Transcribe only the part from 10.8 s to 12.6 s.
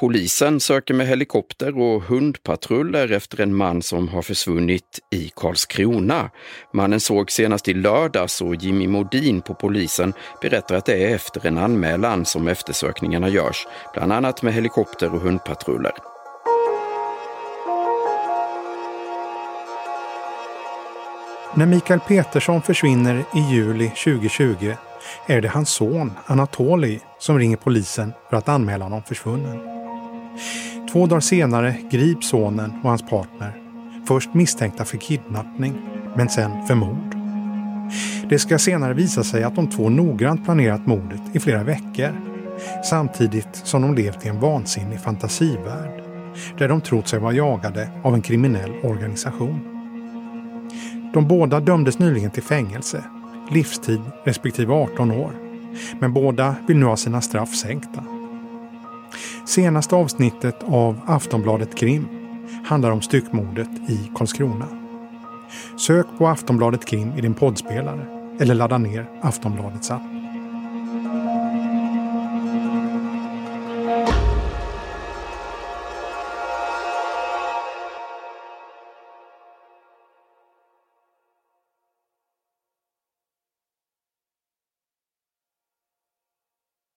det är efter en anmälan som